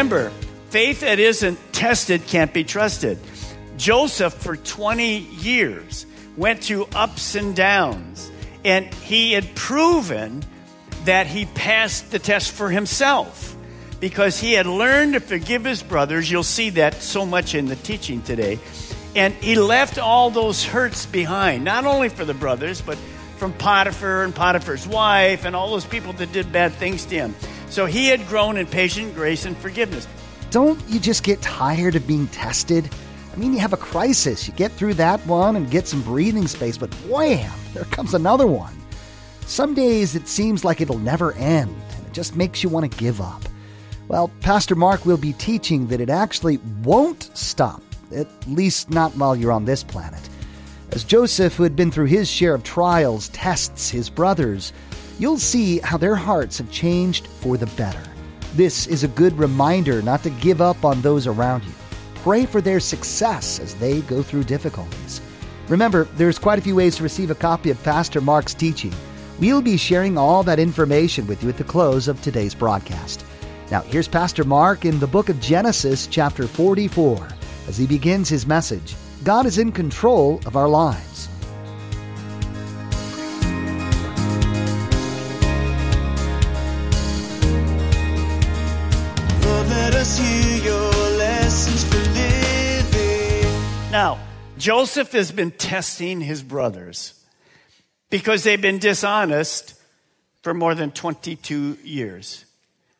[0.00, 0.32] Remember,
[0.70, 3.18] faith that isn't tested can't be trusted.
[3.76, 6.06] Joseph, for 20 years,
[6.38, 8.30] went through ups and downs,
[8.64, 10.42] and he had proven
[11.04, 13.54] that he passed the test for himself
[14.00, 16.30] because he had learned to forgive his brothers.
[16.30, 18.58] You'll see that so much in the teaching today.
[19.14, 22.96] And he left all those hurts behind, not only for the brothers, but
[23.36, 27.34] from Potiphar and Potiphar's wife and all those people that did bad things to him.
[27.70, 30.06] So he had grown in patient grace and forgiveness.
[30.50, 32.90] Don't you just get tired of being tested?
[33.32, 34.48] I mean, you have a crisis.
[34.48, 38.48] You get through that one and get some breathing space, but wham, there comes another
[38.48, 38.76] one.
[39.46, 42.98] Some days it seems like it'll never end, and it just makes you want to
[42.98, 43.42] give up.
[44.08, 47.82] Well, Pastor Mark will be teaching that it actually won't stop,
[48.12, 50.28] at least not while you're on this planet.
[50.90, 54.72] As Joseph, who had been through his share of trials, tests his brothers,
[55.20, 58.02] you'll see how their hearts have changed for the better.
[58.54, 61.72] This is a good reminder not to give up on those around you.
[62.16, 65.20] Pray for their success as they go through difficulties.
[65.68, 68.92] Remember, there's quite a few ways to receive a copy of Pastor Mark's teaching.
[69.38, 73.24] We'll be sharing all that information with you at the close of today's broadcast.
[73.70, 77.28] Now, here's Pastor Mark in the book of Genesis, chapter 44,
[77.68, 81.29] as he begins his message God is in control of our lives.
[94.60, 97.14] Joseph has been testing his brothers
[98.10, 99.74] because they've been dishonest
[100.42, 102.44] for more than 22 years.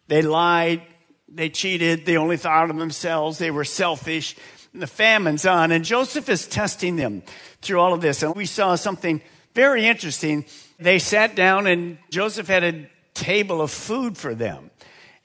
[0.09, 0.81] They lied,
[1.29, 4.37] they cheated, they only thought of themselves, they were selfish.
[4.73, 7.23] And the famine's on, and Joseph is testing them
[7.61, 8.23] through all of this.
[8.23, 9.21] And we saw something
[9.55, 10.47] very interesting.
[10.79, 14.71] They sat down, and Joseph had a table of food for them.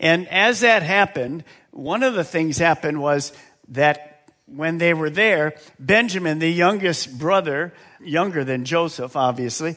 [0.01, 3.31] And as that happened, one of the things happened was
[3.69, 4.14] that
[4.47, 9.75] when they were there, Benjamin, the youngest brother, younger than Joseph, obviously,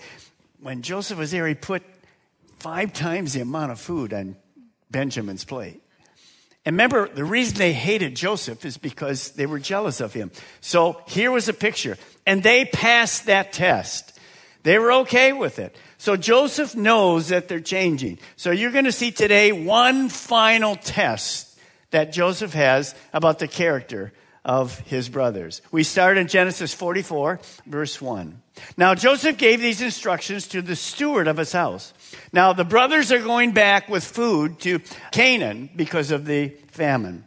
[0.60, 1.82] when Joseph was there, he put
[2.58, 4.36] five times the amount of food on
[4.90, 5.82] Benjamin's plate.
[6.64, 10.30] And remember, the reason they hated Joseph is because they were jealous of him.
[10.60, 11.96] So here was a picture.
[12.26, 14.18] And they passed that test.
[14.64, 15.76] They were okay with it.
[15.96, 18.18] So Joseph knows that they're changing.
[18.36, 21.58] So you're going to see today one final test
[21.90, 24.12] that Joseph has about the character
[24.48, 25.62] of his brothers.
[25.70, 28.42] We start in Genesis 44, verse 1.
[28.76, 31.92] Now Joseph gave these instructions to the steward of his house.
[32.32, 34.80] Now the brothers are going back with food to
[35.12, 37.24] Canaan because of the famine.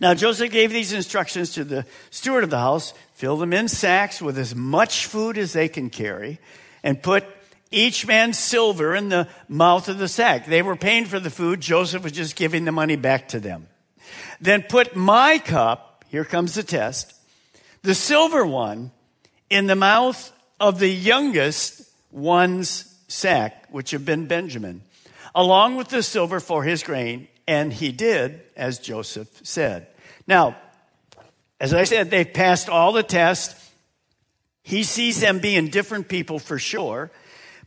[0.00, 2.92] Now Joseph gave these instructions to the steward of the house
[3.22, 6.40] fill them in sacks with as much food as they can carry,
[6.82, 7.24] and put
[7.70, 10.44] each man's silver in the mouth of the sack.
[10.44, 13.68] They were paying for the food, Joseph was just giving the money back to them.
[14.40, 17.14] Then put my cup, here comes the test,
[17.80, 18.90] the silver one,
[19.48, 20.30] in the mouth
[20.60, 24.82] of the youngest one's sack, which had been Benjamin,
[25.34, 27.28] along with the silver for his grain.
[27.48, 29.86] And he did as Joseph said.
[30.26, 30.54] Now,
[31.58, 33.70] as I said, they've passed all the tests.
[34.62, 37.10] He sees them being different people for sure,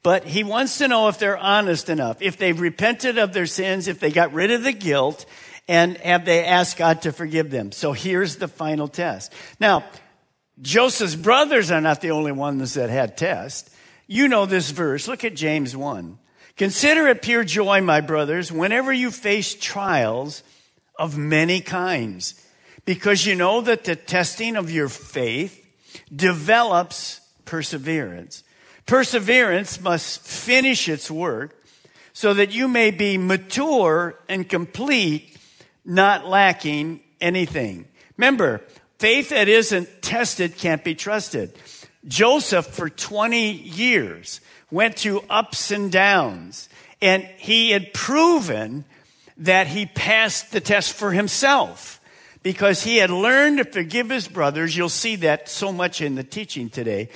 [0.04, 3.88] but he wants to know if they're honest enough, if they've repented of their sins,
[3.88, 5.26] if they got rid of the guilt,
[5.68, 7.72] and have they asked God to forgive them.
[7.72, 9.34] So here's the final test.
[9.60, 9.84] Now,
[10.62, 13.76] Joseph's brothers are not the only ones that had tests.
[14.08, 15.08] You know this verse.
[15.08, 16.18] Look at James 1.
[16.58, 20.44] Consider it pure joy, my brothers, whenever you face trials
[20.98, 22.42] of many kinds,
[22.86, 25.66] because you know that the testing of your faith
[26.16, 28.44] develops perseverance.
[28.86, 31.62] Perseverance must finish its work
[32.14, 35.35] so that you may be mature and complete,
[35.86, 37.86] not lacking anything.
[38.18, 38.62] Remember,
[39.00, 41.54] faith that isn't tested can't be trusted.
[42.08, 44.42] Joseph, for 20 years,
[44.72, 46.70] went through ups and downs,
[47.02, 48.86] and he had proven
[49.38, 52.00] that he passed the test for himself
[52.42, 54.78] because he had learned to forgive his brothers.
[54.78, 57.10] You'll see that so much in the teaching today.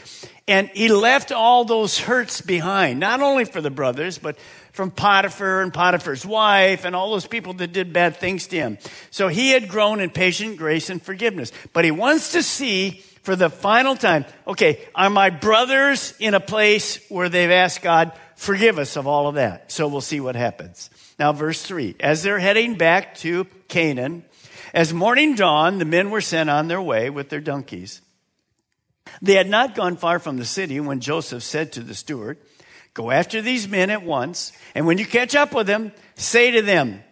[0.47, 4.37] And he left all those hurts behind, not only for the brothers, but
[4.79, 8.77] from Potiphar and Potiphar's wife and all those people that did bad things to him.
[9.11, 11.51] So he had grown in patient grace and forgiveness.
[11.73, 16.39] But he wants to see for the final time, okay, are my brothers in a
[16.39, 19.69] place where they've asked God, forgive us of all of that?
[19.69, 20.89] So we'll see what happens.
[21.19, 24.23] Now, verse 3 As they're heading back to Canaan,
[24.73, 27.99] as morning dawned, the men were sent on their way with their donkeys.
[29.21, 32.37] They had not gone far from the city when Joseph said to the steward,
[32.93, 36.61] Go after these men at once, and when you catch up with them, say to
[36.61, 37.03] them,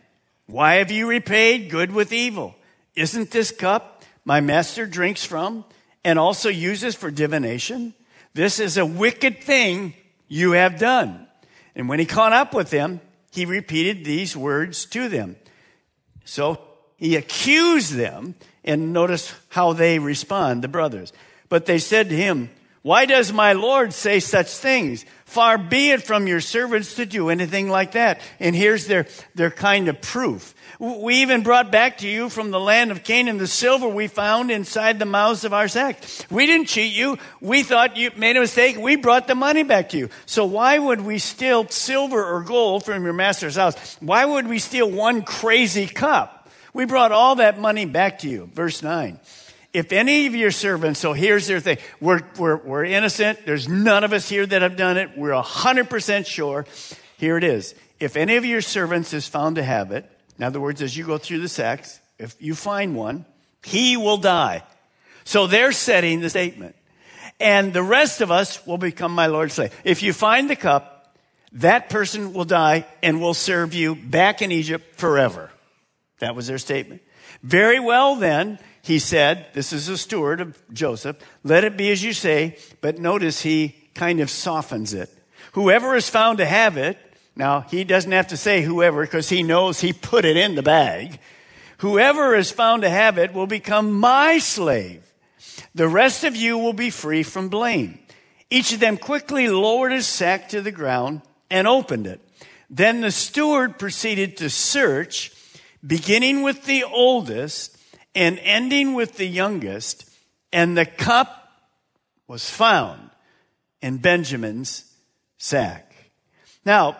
[0.47, 2.55] Why have you repaid good with evil?
[2.95, 5.63] Isn't this cup my master drinks from
[6.03, 7.93] and also uses for divination?
[8.33, 9.93] This is a wicked thing
[10.27, 11.27] you have done.
[11.75, 13.01] And when he caught up with them,
[13.31, 15.35] he repeated these words to them.
[16.25, 16.59] So
[16.97, 21.13] he accused them, and notice how they respond, the brothers.
[21.49, 22.49] But they said to him,
[22.87, 25.03] Why does my Lord say such things?
[25.25, 28.21] Far be it from your servants to do anything like that.
[28.39, 30.55] And here's their, their kind of proof.
[30.79, 34.51] We even brought back to you from the land of Canaan the silver we found
[34.51, 36.25] inside the mouths of our sacks.
[36.31, 37.17] We didn't cheat you.
[37.41, 38.77] We thought you made a mistake.
[38.77, 40.09] We brought the money back to you.
[40.25, 43.97] So why would we steal silver or gold from your master's house?
[43.99, 46.49] Why would we steal one crazy cup?
[46.73, 48.49] We brought all that money back to you.
[48.53, 49.19] Verse 9.
[49.77, 51.77] If any of your servants, so here's their thing.
[52.01, 53.45] We're, we're, we're innocent.
[53.45, 55.15] There's none of us here that have done it.
[55.15, 56.65] We're 100% sure.
[57.17, 57.75] Here it is.
[57.99, 60.09] If any of your servants is found to have it,
[60.39, 63.27] in other words, as you go through the sacks, if you find one,
[63.63, 64.63] he will die.
[65.25, 66.75] So they're setting the statement.
[67.39, 69.79] And the rest of us will become my Lord's slave.
[69.83, 71.15] If you find the cup,
[71.51, 75.51] that person will die and will serve you back in Egypt forever.
[76.17, 77.03] That was their statement.
[77.43, 78.57] Very well then,
[78.87, 82.97] he said, this is a steward of Joseph, let it be as you say, but
[82.97, 85.09] notice he kind of softens it.
[85.53, 86.97] Whoever is found to have it,
[87.37, 90.63] now, he doesn't have to say whoever because he knows he put it in the
[90.63, 91.19] bag.
[91.79, 95.03] Whoever is found to have it will become my slave.
[95.75, 97.99] The rest of you will be free from blame.
[98.49, 102.21] Each of them quickly lowered his sack to the ground and opened it.
[102.71, 105.31] Then the steward proceeded to search,
[105.85, 107.76] beginning with the oldest
[108.17, 110.09] and ending with the youngest,
[110.51, 111.51] and the cup
[112.27, 113.11] was found
[113.79, 114.91] in Benjamin's
[115.37, 115.93] sack.
[116.65, 116.97] Now,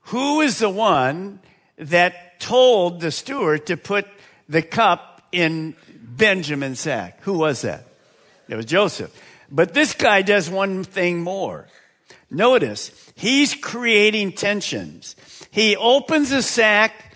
[0.00, 1.38] who is the one
[1.76, 4.08] that told the steward to put
[4.48, 7.22] the cup in Benjamin's sack?
[7.22, 7.84] Who was that?
[8.48, 9.14] It was Joseph.
[9.48, 11.68] But this guy does one thing more.
[12.32, 15.14] Notice, he's creating tensions.
[15.52, 17.07] He opens the sack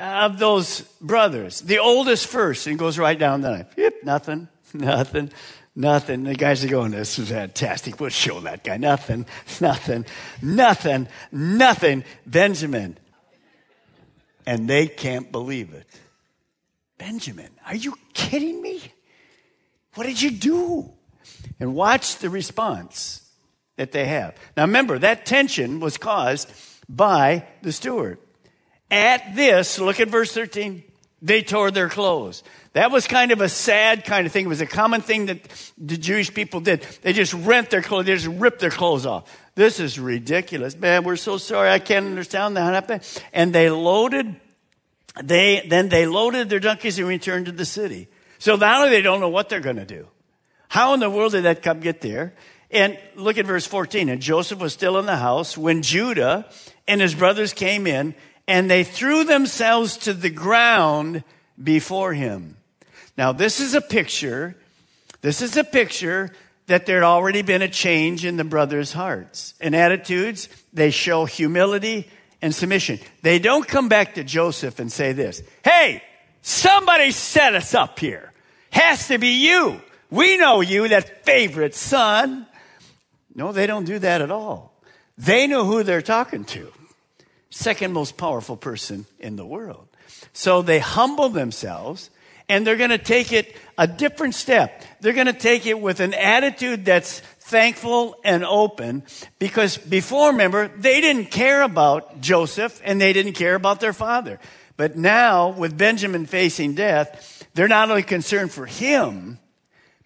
[0.00, 3.66] of those brothers, the oldest first, and goes right down the line.
[3.76, 5.30] Yep, nothing, nothing.
[5.76, 6.24] Nothing.
[6.24, 8.00] The guys are going, this is fantastic.
[8.00, 8.76] We'll show that guy.
[8.76, 9.24] Nothing,
[9.60, 10.04] nothing,
[10.42, 12.04] nothing, nothing.
[12.26, 12.98] Benjamin.
[14.46, 15.86] And they can't believe it.
[16.98, 18.82] Benjamin, are you kidding me?
[19.94, 20.90] What did you do?
[21.58, 23.26] And watch the response
[23.76, 24.36] that they have.
[24.56, 26.50] Now remember, that tension was caused
[26.88, 28.18] by the steward.
[28.90, 30.82] At this, look at verse 13,
[31.22, 32.42] they tore their clothes.
[32.72, 34.46] That was kind of a sad kind of thing.
[34.46, 36.82] It was a common thing that the Jewish people did.
[37.02, 39.30] They just rent their clothes, they just rip their clothes off.
[39.54, 40.76] This is ridiculous.
[40.76, 41.70] Man, we're so sorry.
[41.70, 43.02] I can't understand that happened.
[43.32, 44.36] And they loaded,
[45.22, 48.08] they, then they loaded their donkeys and returned to the city.
[48.38, 50.06] So now they don't know what they're going to do.
[50.68, 52.32] How in the world did that cup get there?
[52.70, 54.08] And look at verse 14.
[54.08, 56.48] And Joseph was still in the house when Judah
[56.86, 58.14] and his brothers came in
[58.50, 61.22] and they threw themselves to the ground
[61.62, 62.56] before him.
[63.16, 64.56] Now, this is a picture,
[65.20, 66.30] this is a picture
[66.66, 70.48] that there had already been a change in the brothers' hearts and attitudes.
[70.72, 72.10] They show humility
[72.42, 72.98] and submission.
[73.22, 76.02] They don't come back to Joseph and say this Hey,
[76.42, 78.32] somebody set us up here.
[78.70, 79.80] Has to be you.
[80.10, 82.46] We know you, that favorite son.
[83.32, 84.74] No, they don't do that at all.
[85.16, 86.72] They know who they're talking to.
[87.50, 89.88] Second most powerful person in the world.
[90.32, 92.10] So they humble themselves
[92.48, 94.84] and they're going to take it a different step.
[95.00, 99.02] They're going to take it with an attitude that's thankful and open
[99.38, 104.38] because before, remember, they didn't care about Joseph and they didn't care about their father.
[104.76, 109.38] But now, with Benjamin facing death, they're not only concerned for him,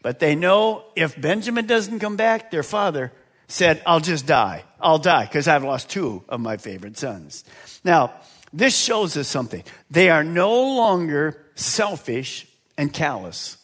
[0.02, 3.12] but they know if Benjamin doesn't come back, their father
[3.48, 4.64] said, I'll just die.
[4.80, 7.44] I'll die because I've lost two of my favorite sons.
[7.84, 8.12] Now,
[8.54, 9.64] This shows us something.
[9.90, 12.46] They are no longer selfish
[12.78, 13.58] and callous.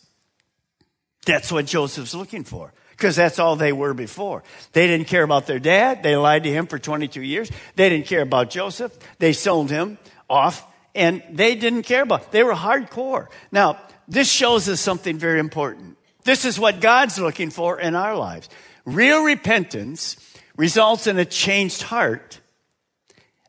[1.25, 4.43] That's what Joseph's looking for because that's all they were before.
[4.73, 6.03] They didn't care about their dad.
[6.03, 7.49] They lied to him for 22 years.
[7.77, 8.93] They didn't care about Joseph.
[9.21, 9.97] They sold him
[10.29, 12.33] off and they didn't care about.
[12.33, 13.29] They were hardcore.
[13.53, 15.99] Now, this shows us something very important.
[16.25, 18.49] This is what God's looking for in our lives.
[18.85, 20.17] Real repentance
[20.57, 22.41] results in a changed heart,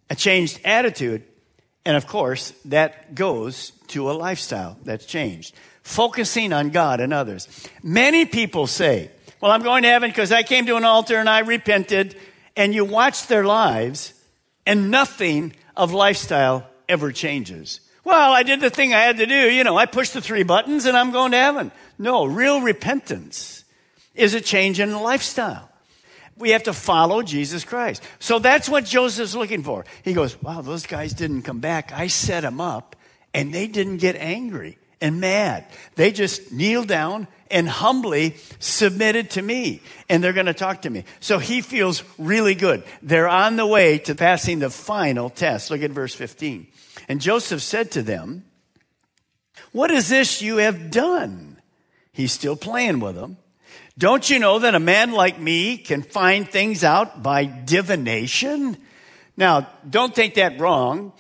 [0.10, 1.24] a changed attitude,
[1.86, 5.56] and of course, that goes to a lifestyle that's changed.
[5.84, 7.48] Focusing on God and others.
[7.82, 9.10] Many people say,
[9.40, 12.16] Well, I'm going to heaven because I came to an altar and I repented.
[12.56, 14.14] And you watch their lives,
[14.66, 17.80] and nothing of lifestyle ever changes.
[18.04, 19.50] Well, I did the thing I had to do.
[19.50, 21.72] You know, I pushed the three buttons and I'm going to heaven.
[21.98, 23.61] No, real repentance
[24.16, 25.70] is a change in lifestyle.
[26.38, 28.02] We have to follow Jesus Christ.
[28.20, 29.86] So that's what Joseph's looking for.
[30.04, 31.92] He goes, Wow, those guys didn't come back.
[31.92, 32.96] I set them up
[33.34, 35.66] and they didn't get angry and mad.
[35.96, 40.90] They just kneeled down and humbly submitted to me and they're going to talk to
[40.90, 41.04] me.
[41.20, 42.84] So he feels really good.
[43.02, 45.70] They're on the way to passing the final test.
[45.70, 46.68] Look at verse 15.
[47.08, 48.46] And Joseph said to them,
[49.74, 51.58] What is this you have done?
[52.14, 53.38] He's still playing with them.
[54.02, 58.76] Don't you know that a man like me can find things out by divination?
[59.38, 61.14] Now, don't take that wrong.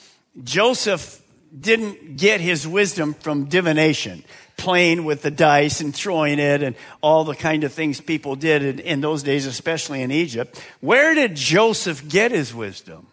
[0.43, 1.21] Joseph
[1.55, 4.23] didn't get his wisdom from divination,
[4.57, 8.63] playing with the dice and throwing it and all the kind of things people did
[8.63, 10.59] in, in those days, especially in Egypt.
[10.79, 13.05] Where did Joseph get his wisdom?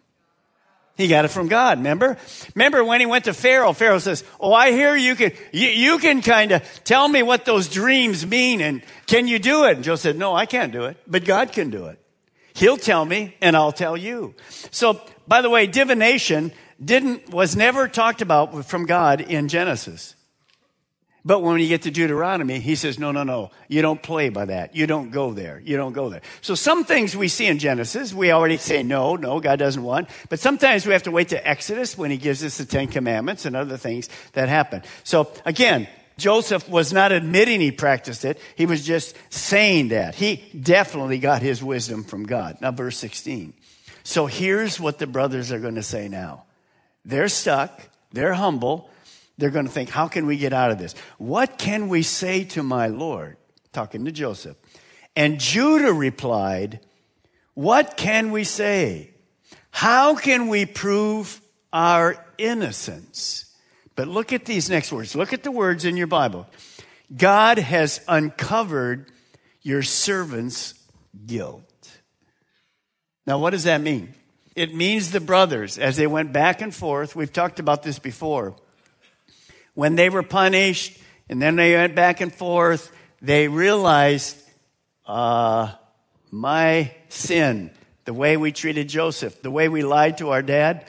[0.99, 2.19] He got it from God, remember?
[2.57, 5.99] Remember when he went to Pharaoh, Pharaoh says, Oh, I hear you can, you, you
[5.99, 9.77] can kind of tell me what those dreams mean and can you do it?
[9.77, 12.01] And Joe said, No, I can't do it, but God can do it.
[12.53, 14.35] He'll tell me and I'll tell you.
[14.73, 16.51] So, by the way, divination
[16.85, 20.17] didn't, was never talked about from God in Genesis.
[21.29, 24.47] But when you get to Deuteronomy, he says, no, no, no, you don't play by
[24.47, 24.75] that.
[24.75, 25.61] You don't go there.
[25.63, 26.23] You don't go there.
[26.41, 30.09] So some things we see in Genesis, we already say, no, no, God doesn't want.
[30.31, 33.45] But sometimes we have to wait to Exodus when he gives us the Ten Commandments
[33.45, 34.83] and other things that happen.
[35.05, 38.41] So again, Joseph was not admitting he practiced it.
[38.57, 40.15] He was just saying that.
[40.15, 42.57] He definitely got his wisdom from God.
[42.63, 43.53] Now, verse 16.
[44.03, 46.45] So here's what the brothers are going to say now.
[47.05, 47.83] They're stuck.
[48.13, 48.89] They're humble.
[49.39, 50.95] They're going to think, how can we get out of this?
[51.17, 53.37] What can we say to my Lord?
[53.73, 54.57] Talking to Joseph.
[55.15, 56.81] And Judah replied,
[57.55, 59.15] What can we say?
[59.71, 61.41] How can we prove
[61.73, 63.55] our innocence?
[63.95, 65.15] But look at these next words.
[65.15, 66.47] Look at the words in your Bible.
[67.17, 69.11] God has uncovered
[69.63, 70.75] your servant's
[71.27, 71.65] guilt.
[73.27, 74.15] Now, what does that mean?
[74.57, 78.57] It means the brothers, as they went back and forth, we've talked about this before
[79.79, 82.91] when they were punished and then they went back and forth,
[83.23, 84.37] they realized,
[85.07, 85.71] uh,
[86.33, 87.71] my sin,
[88.05, 90.85] the way we treated Joseph, the way we lied to our dad,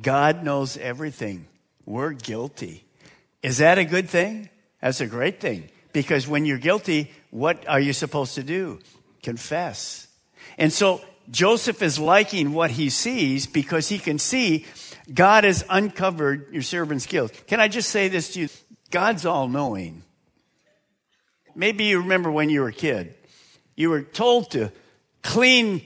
[0.00, 1.44] God knows everything.
[1.84, 2.86] We're guilty.
[3.42, 4.48] Is that a good thing?
[4.80, 5.68] That's a great thing.
[5.92, 8.78] Because when you're guilty, what are you supposed to do?
[9.22, 10.08] Confess.
[10.56, 14.64] And so Joseph is liking what he sees because he can see
[15.12, 17.42] God has uncovered your servant's guilt.
[17.46, 18.48] Can I just say this to you?
[18.90, 20.02] God's all knowing.
[21.54, 23.14] Maybe you remember when you were a kid,
[23.76, 24.72] you were told to
[25.22, 25.82] clean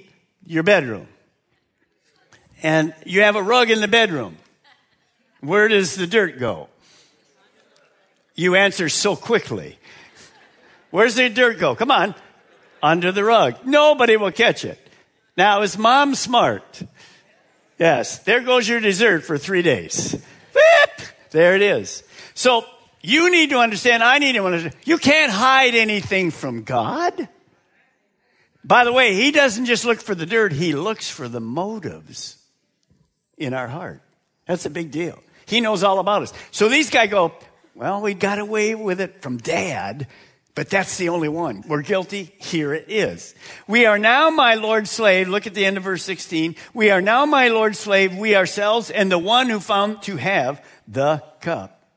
[0.46, 1.08] your bedroom.
[2.62, 4.36] And you have a rug in the bedroom.
[5.40, 6.68] Where does the dirt go?
[8.34, 9.78] You answer so quickly.
[10.90, 11.74] Where's the dirt go?
[11.74, 12.14] Come on.
[12.82, 13.64] Under the rug.
[13.64, 14.78] Nobody will catch it.
[15.36, 16.82] Now, is mom smart?
[17.78, 20.12] Yes, there goes your dessert for three days.
[20.54, 21.06] Whip!
[21.30, 22.02] There it is.
[22.34, 22.64] So
[23.02, 27.28] you need to understand, I need to understand, you can't hide anything from God.
[28.64, 32.36] By the way, He doesn't just look for the dirt, He looks for the motives
[33.36, 34.02] in our heart.
[34.46, 35.18] That's a big deal.
[35.46, 36.32] He knows all about us.
[36.50, 37.32] So these guys go,
[37.74, 40.08] well, we got away with it from dad,
[40.58, 41.62] but that's the only one.
[41.68, 42.34] We're guilty.
[42.36, 43.36] Here it is.
[43.68, 45.28] We are now my Lord's slave.
[45.28, 46.56] Look at the end of verse 16.
[46.74, 50.60] We are now my Lord's slave, we ourselves, and the one who found to have
[50.88, 51.88] the cup.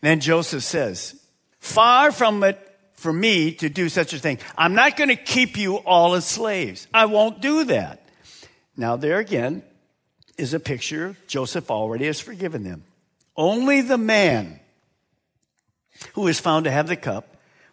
[0.00, 1.24] Then Joseph says,
[1.60, 2.58] far from it
[2.94, 4.40] for me to do such a thing.
[4.58, 6.88] I'm not going to keep you all as slaves.
[6.92, 8.04] I won't do that.
[8.76, 9.62] Now there again
[10.36, 12.82] is a picture Joseph already has forgiven them.
[13.36, 14.58] Only the man
[16.14, 17.29] who is found to have the cup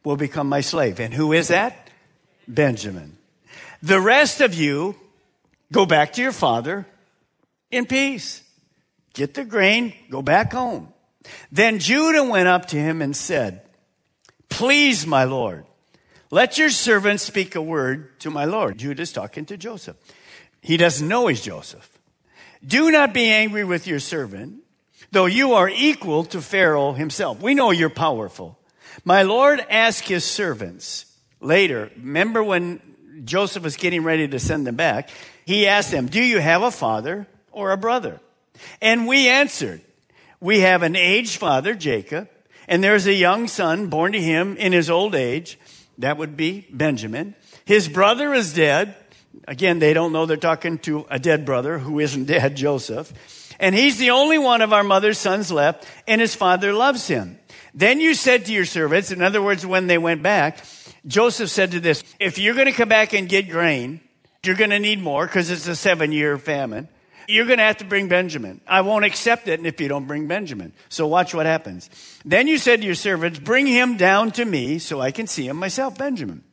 [0.08, 1.00] will become my slave.
[1.00, 1.90] And who is that?
[2.48, 3.18] Benjamin.
[3.84, 4.96] The rest of you
[5.72, 6.88] go back to your father
[7.70, 8.42] in peace.
[9.14, 10.94] Get the grain, go back home.
[11.52, 13.62] Then Judah went up to him and said,
[14.50, 15.66] Please, my Lord,
[16.32, 18.78] let your servant speak a word to my Lord.
[18.78, 19.98] Judah's talking to Joseph.
[20.62, 21.98] He doesn't know he's Joseph.
[22.66, 24.64] Do not be angry with your servant,
[25.12, 27.42] though you are equal to Pharaoh himself.
[27.42, 28.58] We know you're powerful.
[29.06, 31.06] My Lord asked his servants
[31.40, 32.82] later, remember when
[33.24, 35.10] Joseph was getting ready to send them back,
[35.46, 38.20] he asked them, Do you have a father or a brother?
[38.82, 39.82] And we answered,
[40.40, 42.30] We have an aged father, Jacob,
[42.68, 45.58] and there's a young son born to him in his old age.
[46.00, 47.36] That would be Benjamin.
[47.66, 48.96] His brother is dead.
[49.48, 53.14] Again, they don't know they're talking to a dead brother who isn't dead, Joseph.
[53.60, 57.40] And he's the only one of our mother's sons left, and his father loves him.
[57.78, 60.66] Then you said to your servants, in other words, when they went back,
[61.06, 64.02] Joseph said to this, if you're going to come back and get grain,
[64.44, 66.90] you're going to need more because it's a seven year famine.
[67.28, 68.62] You're going to have to bring Benjamin.
[68.68, 70.74] I won't accept it if you don't bring Benjamin.
[70.90, 71.92] So watch what happens.
[72.26, 75.48] Then you said to your servants, bring him down to me so I can see
[75.48, 76.44] him myself, Benjamin.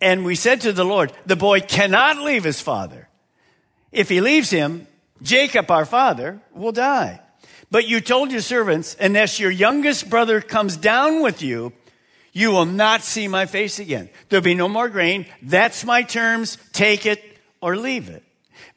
[0.00, 3.10] And we said to the Lord, the boy cannot leave his father.
[3.92, 4.86] If he leaves him,
[5.20, 7.20] Jacob, our father, will die.
[7.70, 11.72] But you told your servants, unless your youngest brother comes down with you,
[12.32, 14.10] you will not see my face again.
[14.28, 15.26] There'll be no more grain.
[15.42, 16.58] That's my terms.
[16.72, 17.22] Take it
[17.60, 18.22] or leave it.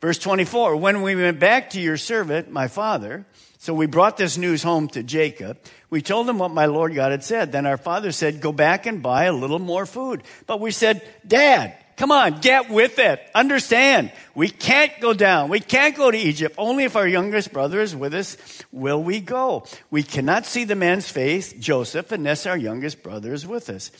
[0.01, 3.25] Verse 24, when we went back to your servant, my father,
[3.57, 5.59] so we brought this news home to Jacob.
[5.89, 7.51] We told him what my Lord God had said.
[7.51, 10.23] Then our father said, go back and buy a little more food.
[10.47, 13.21] But we said, Dad, come on, get with it.
[13.35, 14.11] Understand.
[14.33, 15.49] We can't go down.
[15.49, 16.55] We can't go to Egypt.
[16.57, 18.37] Only if our youngest brother is with us
[18.71, 19.65] will we go.
[19.91, 23.91] We cannot see the man's face, Joseph, unless our youngest brother is with us.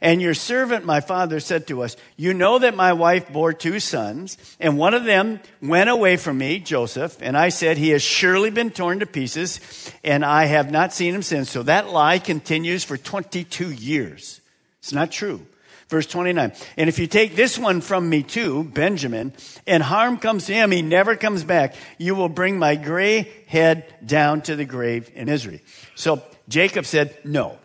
[0.00, 3.80] And your servant, my father, said to us, You know that my wife bore two
[3.80, 8.02] sons, and one of them went away from me, Joseph, and I said, He has
[8.02, 11.50] surely been torn to pieces, and I have not seen him since.
[11.50, 14.40] So that lie continues for 22 years.
[14.78, 15.44] It's not true.
[15.88, 16.52] Verse 29.
[16.76, 19.32] And if you take this one from me too, Benjamin,
[19.66, 23.92] and harm comes to him, he never comes back, you will bring my gray head
[24.04, 25.60] down to the grave in Israel.
[25.94, 27.58] So Jacob said, No,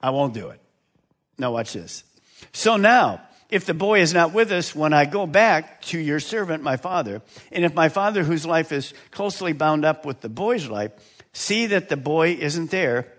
[0.00, 0.60] I won't do it.
[1.36, 2.04] Now, watch this.
[2.52, 6.20] So now, if the boy is not with us when I go back to your
[6.20, 10.28] servant, my father, and if my father, whose life is closely bound up with the
[10.28, 10.92] boy's life,
[11.32, 13.12] see that the boy isn't there,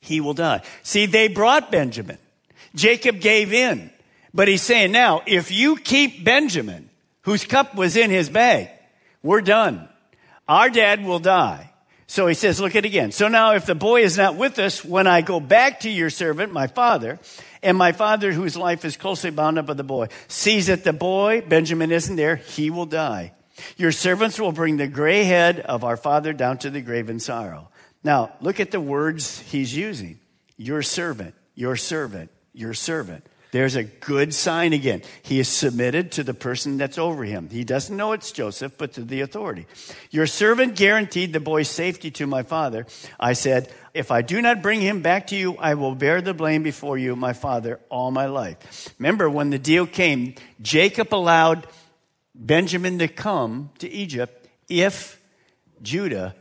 [0.00, 0.62] he will die.
[0.82, 2.18] See, they brought Benjamin.
[2.74, 3.90] Jacob gave in.
[4.32, 6.90] But he's saying now, if you keep Benjamin,
[7.22, 8.68] whose cup was in his bag,
[9.22, 9.88] we're done.
[10.48, 11.70] Our dad will die.
[12.06, 13.12] So he says, look at it again.
[13.12, 16.10] So now if the boy is not with us, when I go back to your
[16.10, 17.18] servant, my father,
[17.62, 20.92] and my father, whose life is closely bound up with the boy, sees that the
[20.92, 23.32] boy, Benjamin, isn't there, he will die.
[23.76, 27.20] Your servants will bring the gray head of our father down to the grave in
[27.20, 27.70] sorrow.
[28.02, 30.18] Now, look at the words he's using.
[30.58, 33.26] Your servant, your servant, your servant.
[33.54, 35.02] There's a good sign again.
[35.22, 37.48] He is submitted to the person that's over him.
[37.50, 39.66] He doesn't know it's Joseph, but to the authority.
[40.10, 42.84] Your servant guaranteed the boy's safety to my father.
[43.20, 46.34] I said, if I do not bring him back to you, I will bear the
[46.34, 48.92] blame before you, my father, all my life.
[48.98, 51.68] Remember, when the deal came, Jacob allowed
[52.34, 55.20] Benjamin to come to Egypt if
[55.80, 56.34] Judah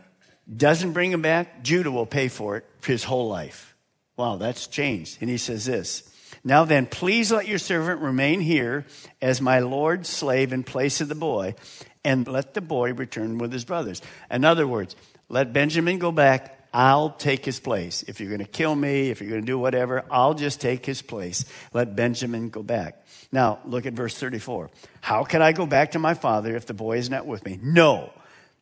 [0.52, 3.73] doesn't bring him back, Judah will pay for it his whole life.
[4.18, 5.18] Wow, that's changed.
[5.22, 8.86] And he says this now then, please let your servant remain here
[9.22, 11.56] as my Lord's slave in place of the boy,
[12.04, 14.02] and let the boy return with his brothers.
[14.30, 14.96] In other words,
[15.30, 16.60] let Benjamin go back.
[16.74, 18.04] I'll take his place.
[18.08, 20.86] If you're going to kill me, if you're going to do whatever, I'll just take
[20.86, 21.46] his place.
[21.72, 23.06] Let Benjamin go back.
[23.32, 24.70] Now, look at verse 34.
[25.00, 27.60] How can I go back to my father if the boy is not with me?
[27.62, 28.12] No.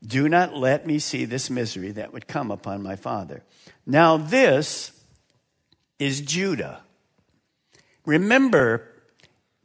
[0.05, 3.43] Do not let me see this misery that would come upon my father.
[3.85, 4.91] Now, this
[6.01, 6.81] is Judah.
[8.07, 8.87] Remember,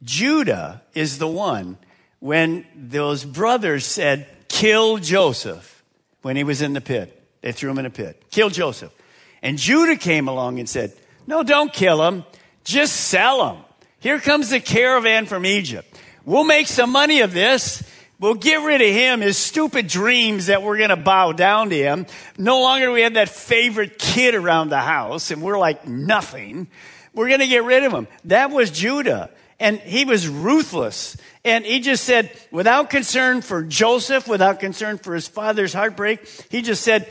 [0.03, 1.79] Judah is the one
[2.19, 5.83] when those brothers said, kill Joseph
[6.21, 7.27] when he was in the pit.
[7.41, 8.23] They threw him in a pit.
[8.29, 8.93] Kill Joseph.
[9.41, 10.93] And Judah came along and said,
[11.25, 12.23] no, don't kill him.
[12.63, 13.63] Just sell him.
[13.99, 15.99] Here comes the caravan from Egypt.
[16.23, 17.81] We'll make some money of this.
[18.19, 21.77] We'll get rid of him, his stupid dreams that we're going to bow down to
[21.77, 22.07] him.
[22.37, 26.67] No longer do we have that favorite kid around the house and we're like nothing.
[27.13, 28.07] We're going to get rid of him.
[28.25, 29.29] That was Judah.
[29.59, 31.17] And he was ruthless.
[31.43, 36.61] And he just said, without concern for Joseph, without concern for his father's heartbreak, he
[36.61, 37.07] just said,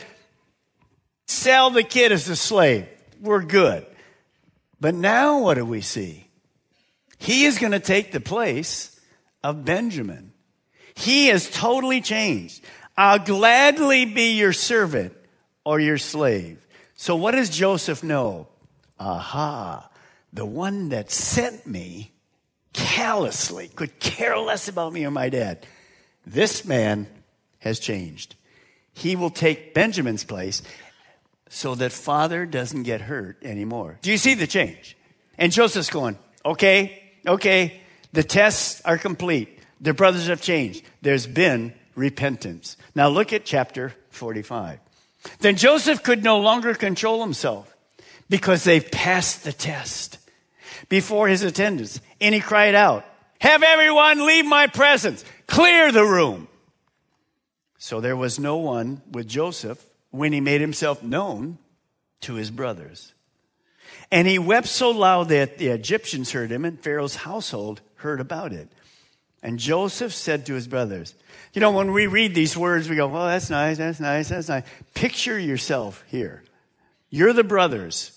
[1.26, 2.88] sell the kid as a slave.
[3.20, 3.86] We're good.
[4.80, 6.28] But now what do we see?
[7.18, 9.00] He is going to take the place
[9.42, 10.32] of Benjamin.
[10.96, 12.64] He has totally changed.
[12.96, 15.14] I'll gladly be your servant
[15.64, 16.66] or your slave.
[16.94, 18.48] So what does Joseph know?
[18.98, 19.88] Aha,
[20.32, 22.12] the one that sent me
[22.72, 25.66] callously could care less about me or my dad.
[26.26, 27.06] This man
[27.58, 28.34] has changed.
[28.94, 30.62] He will take Benjamin's place
[31.50, 33.98] so that father doesn't get hurt anymore.
[34.00, 34.96] Do you see the change?
[35.36, 37.80] And Joseph's going, okay, okay,
[38.12, 39.55] the tests are complete.
[39.80, 40.84] The brothers have changed.
[41.02, 42.76] There's been repentance.
[42.94, 44.80] Now look at chapter 45.
[45.40, 47.74] Then Joseph could no longer control himself
[48.28, 50.18] because they've passed the test
[50.88, 52.00] before his attendants.
[52.20, 53.04] And he cried out,
[53.40, 56.48] Have everyone leave my presence, clear the room.
[57.78, 61.58] So there was no one with Joseph when he made himself known
[62.22, 63.12] to his brothers.
[64.10, 68.52] And he wept so loud that the Egyptians heard him, and Pharaoh's household heard about
[68.52, 68.68] it.
[69.42, 71.14] And Joseph said to his brothers,
[71.52, 74.48] You know, when we read these words, we go, Well, that's nice, that's nice, that's
[74.48, 74.64] nice.
[74.94, 76.42] Picture yourself here.
[77.10, 78.12] You're the brothers.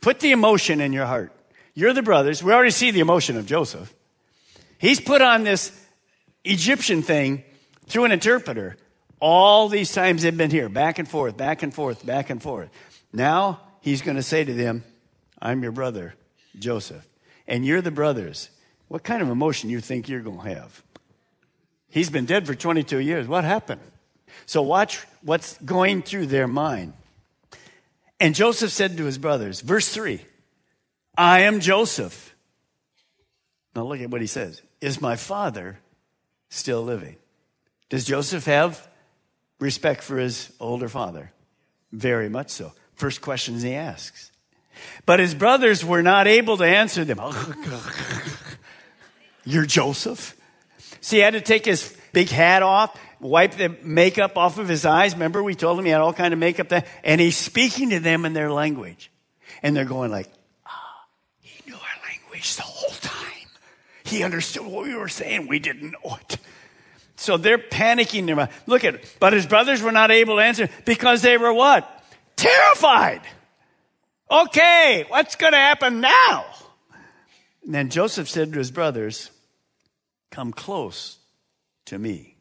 [0.00, 1.32] Put the emotion in your heart.
[1.74, 2.42] You're the brothers.
[2.42, 3.92] We already see the emotion of Joseph.
[4.78, 5.72] He's put on this
[6.44, 7.42] Egyptian thing
[7.86, 8.76] through an interpreter.
[9.20, 12.68] All these times they've been here, back and forth, back and forth, back and forth.
[13.12, 14.84] Now he's going to say to them,
[15.40, 16.14] I'm your brother,
[16.58, 17.06] Joseph,
[17.46, 18.50] and you're the brothers.
[18.88, 20.82] What kind of emotion you think you're going to have?
[21.88, 23.26] He's been dead for 22 years.
[23.26, 23.80] What happened?
[24.44, 26.92] So watch what's going through their mind.
[28.20, 30.20] And Joseph said to his brothers, verse 3,
[31.16, 32.34] I am Joseph.
[33.74, 34.62] Now look at what he says.
[34.80, 35.78] Is my father
[36.48, 37.16] still living?
[37.88, 38.88] Does Joseph have
[39.58, 41.32] respect for his older father?
[41.92, 42.72] Very much so.
[42.94, 44.32] First questions he asks.
[45.04, 47.20] But his brothers were not able to answer them.
[49.46, 50.36] You're Joseph?
[51.00, 54.84] See, he had to take his big hat off, wipe the makeup off of his
[54.84, 55.14] eyes.
[55.14, 58.00] Remember, we told him he had all kind of makeup there, and he's speaking to
[58.00, 59.10] them in their language.
[59.62, 60.28] And they're going like,
[60.66, 61.04] ah,
[61.40, 63.48] he knew our language the whole time.
[64.04, 65.46] He understood what we were saying.
[65.46, 66.38] We didn't know it.
[67.16, 68.26] So they're panicking.
[68.26, 69.16] Their Look at it.
[69.20, 71.88] But his brothers were not able to answer because they were what?
[72.34, 73.22] Terrified.
[74.30, 76.46] Okay, what's going to happen now?
[77.64, 79.30] And then Joseph said to his brothers,
[80.36, 81.16] Come close
[81.86, 82.36] to me.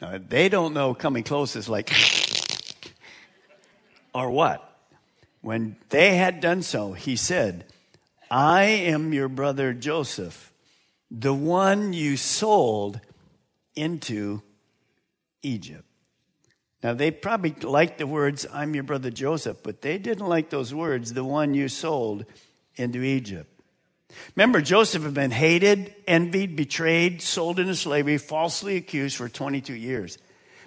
[0.00, 1.92] Now, they don't know coming close is like,
[4.14, 4.66] or what?
[5.42, 7.66] When they had done so, he said,
[8.30, 10.54] I am your brother Joseph,
[11.10, 12.98] the one you sold
[13.76, 14.40] into
[15.42, 15.84] Egypt.
[16.82, 20.72] Now, they probably liked the words, I'm your brother Joseph, but they didn't like those
[20.72, 22.24] words, the one you sold
[22.76, 23.59] into Egypt.
[24.36, 30.18] Remember, Joseph had been hated, envied, betrayed, sold into slavery, falsely accused for 22 years.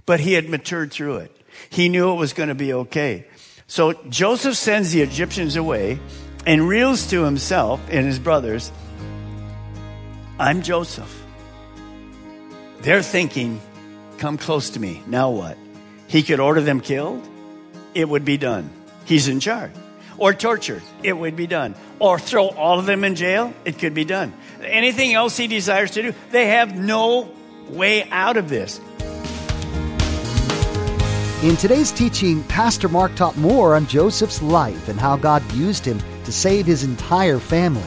[0.06, 1.38] But he had matured through it.
[1.70, 3.26] He knew it was going to be okay.
[3.68, 6.00] So Joseph sends the Egyptians away
[6.46, 8.72] and reels to himself and his brothers,
[10.40, 11.24] I'm Joseph.
[12.82, 13.62] They're thinking,
[14.18, 15.02] come close to me.
[15.08, 15.58] Now what?
[16.08, 17.28] He could order them killed.
[17.94, 18.70] It would be done.
[19.06, 19.72] He's in charge
[20.18, 21.76] or tortured, it would be done.
[22.00, 24.34] Or throw all of them in jail, it could be done.
[24.62, 27.32] Anything else he desires to do, they have no
[27.70, 28.80] way out of this.
[31.44, 36.00] In today's teaching, Pastor Mark taught more on Joseph's life and how God used him
[36.24, 37.84] to save his entire family.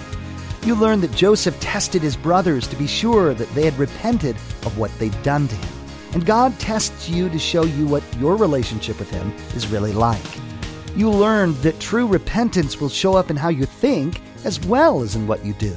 [0.62, 4.36] You learned that Joseph tested his brothers to be sure that they had repented
[4.66, 5.74] of what they'd done to him.
[6.12, 10.45] And God tests you to show you what your relationship with him is really like
[10.96, 15.14] you learned that true repentance will show up in how you think as well as
[15.14, 15.76] in what you do.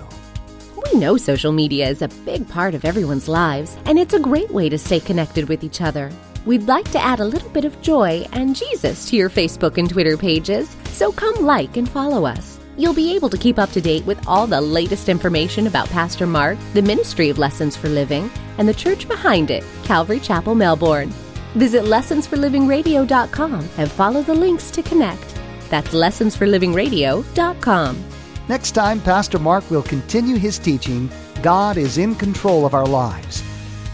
[0.93, 4.49] We know social media is a big part of everyone's lives, and it's a great
[4.51, 6.12] way to stay connected with each other.
[6.45, 9.89] We'd like to add a little bit of joy and Jesus to your Facebook and
[9.89, 12.60] Twitter pages, so come like and follow us.
[12.77, 16.25] You'll be able to keep up to date with all the latest information about Pastor
[16.25, 21.13] Mark, the Ministry of Lessons for Living, and the church behind it, Calvary Chapel, Melbourne.
[21.55, 25.38] Visit lessonsforlivingradio.com and follow the links to connect.
[25.69, 28.03] That's lessonsforlivingradio.com.
[28.47, 31.09] Next time, Pastor Mark will continue his teaching
[31.41, 33.43] God is in control of our lives.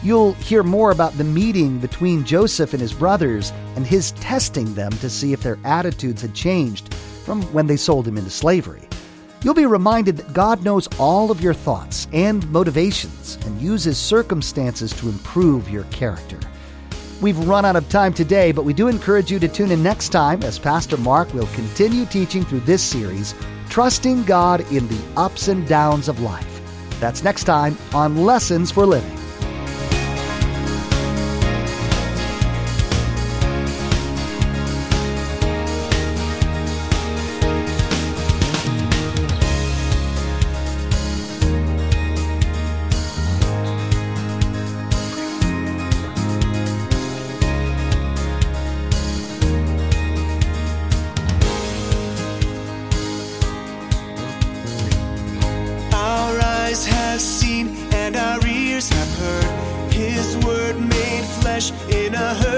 [0.01, 4.91] You'll hear more about the meeting between Joseph and his brothers and his testing them
[4.93, 8.87] to see if their attitudes had changed from when they sold him into slavery.
[9.43, 14.91] You'll be reminded that God knows all of your thoughts and motivations and uses circumstances
[14.93, 16.39] to improve your character.
[17.25, 20.09] We've run out of time today, but we do encourage you to tune in next
[20.09, 23.33] time as Pastor Mark will continue teaching through this series,
[23.67, 26.61] Trusting God in the Ups and Downs of Life.
[26.99, 29.14] That's next time on Lessons for Living.
[61.89, 62.54] In a hurting